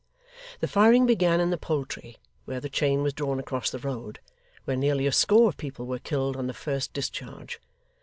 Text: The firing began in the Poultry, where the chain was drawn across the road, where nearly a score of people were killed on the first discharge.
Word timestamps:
The 0.61 0.67
firing 0.67 1.05
began 1.05 1.39
in 1.39 1.51
the 1.51 1.59
Poultry, 1.59 2.17
where 2.45 2.59
the 2.59 2.69
chain 2.71 3.03
was 3.03 3.13
drawn 3.13 3.39
across 3.39 3.69
the 3.69 3.77
road, 3.77 4.19
where 4.65 4.75
nearly 4.75 5.05
a 5.05 5.11
score 5.11 5.47
of 5.47 5.57
people 5.57 5.85
were 5.85 5.99
killed 5.99 6.35
on 6.35 6.47
the 6.47 6.55
first 6.55 6.91
discharge. 6.91 7.61